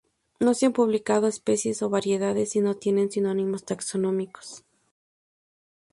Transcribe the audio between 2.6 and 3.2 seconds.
tiene